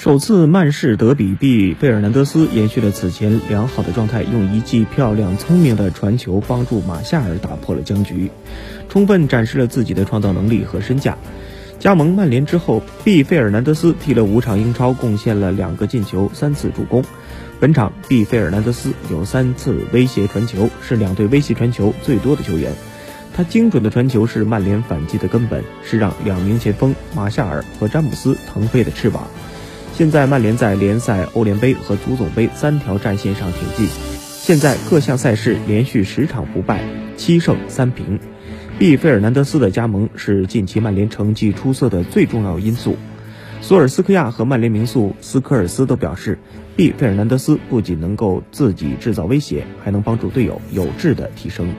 [0.00, 8.30] 首次曼市德比毕费尔南德斯延续了此前良好的状态，用一记漂亮聪明的传球帮助马夏尔打破了僵局，
[8.88, 11.18] 充分展示了自己的创造能力和身价。
[11.78, 17.04] 加盟曼联之后毕费尔南德斯踢了五场英超，贡献了两个进球、三次助攻。
[17.60, 22.72] 本场毕费尔南德斯有三次威胁传球，是两队威胁传球最多的球员。
[23.34, 29.28] 他精准的传球是曼联反击的根本，是让两名前锋马夏尔和詹姆斯腾飞的翅膀。
[30.00, 33.86] 现在曼联在联赛、欧联杯和足总杯三条战线上挺进，
[34.24, 36.82] 现在各项赛事连续十场不败，
[37.18, 38.18] 七胜三平。
[38.78, 42.96] B 费尔南德斯的加盟是近期曼联成绩出色的最重要因素。
[43.60, 46.38] 索尔斯克亚和曼联名宿斯科尔斯都表示
[46.76, 51.74] ，，B 费尔南德斯不仅能够自己制造威胁，还能帮助队友有质的提升。